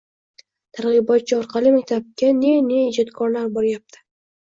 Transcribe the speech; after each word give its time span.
Targ‘ibotchi 0.77 1.35
orqali 1.39 1.73
maktabga 1.75 2.31
ne-ne 2.37 2.79
ijodkorlar 2.87 3.53
boryapti. 3.59 4.03